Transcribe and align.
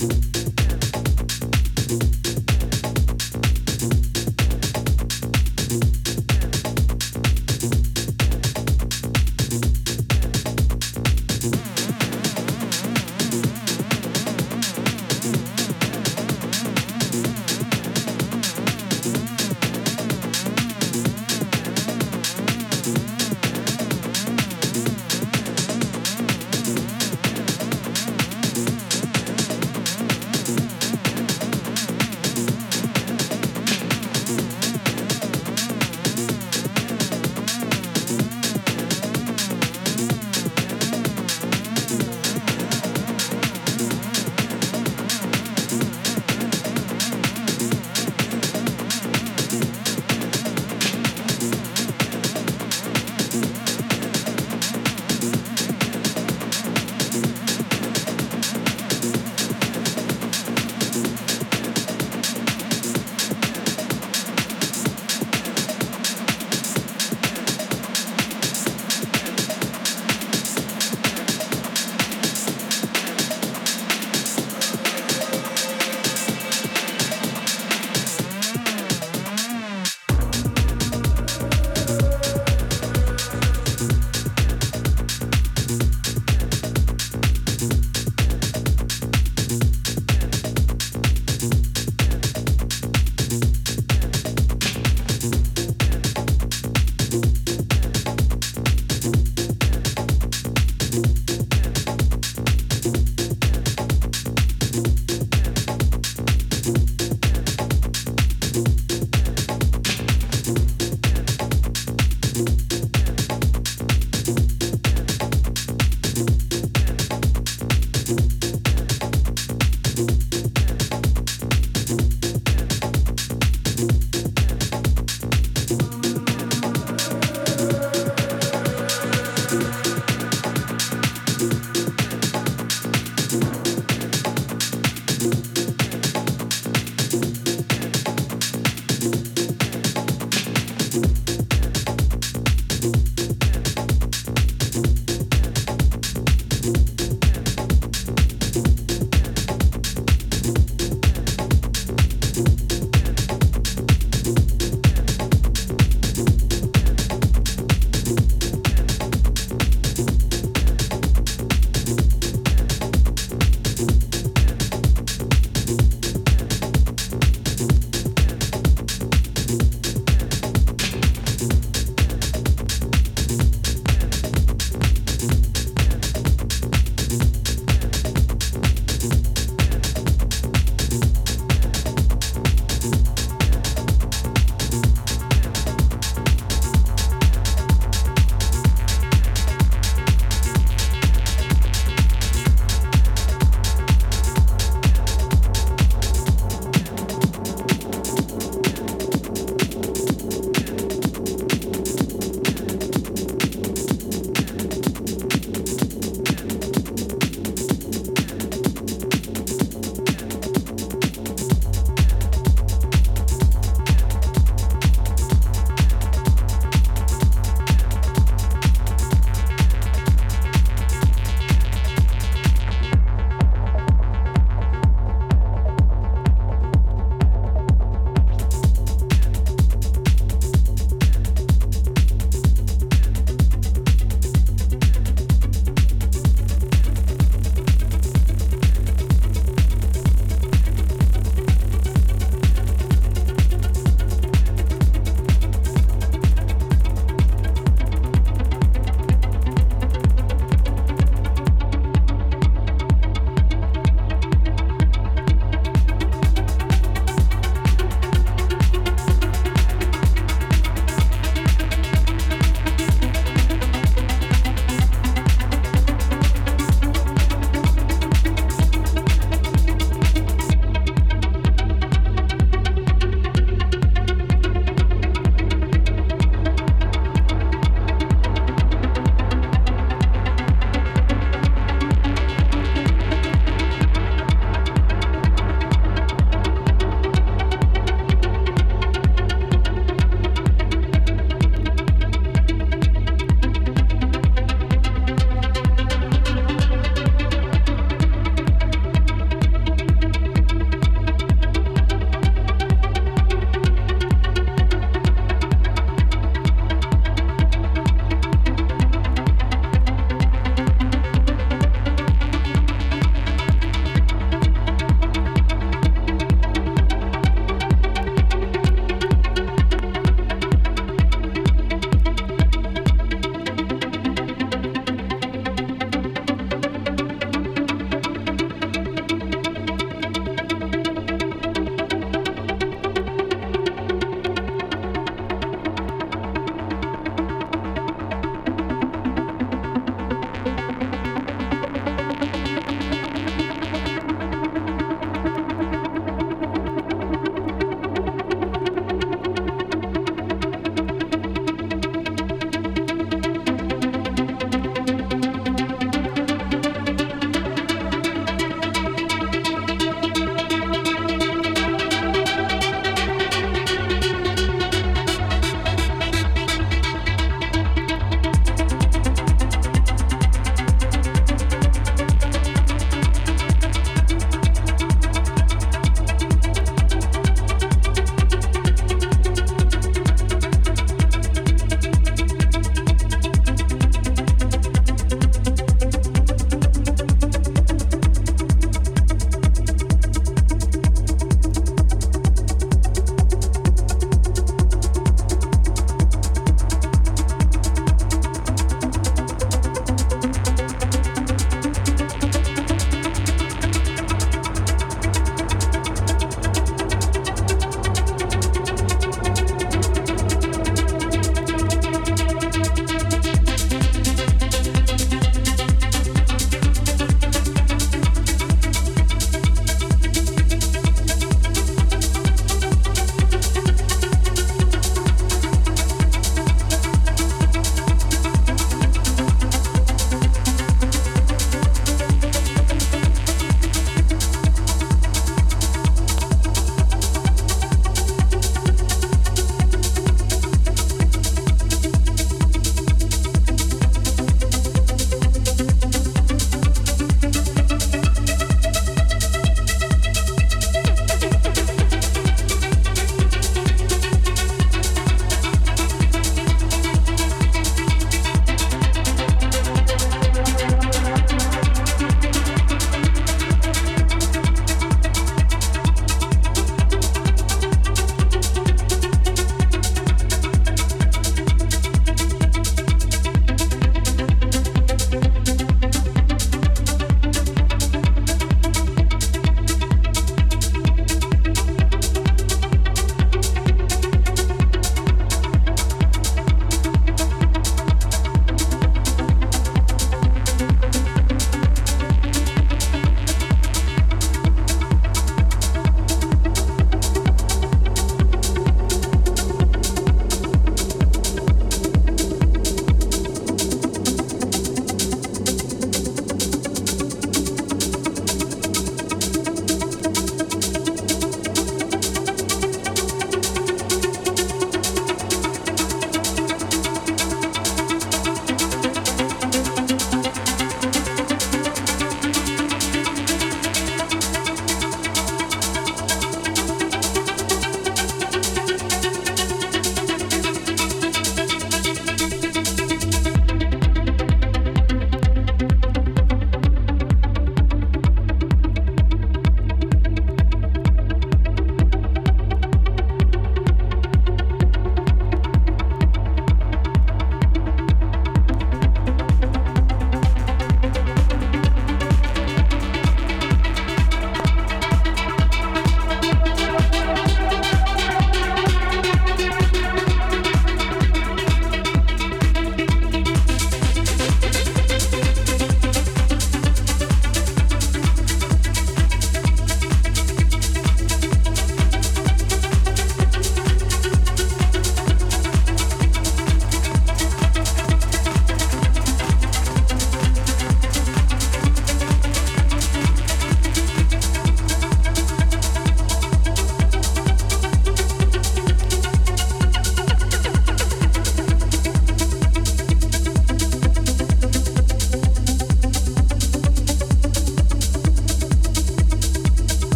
you 0.00 0.37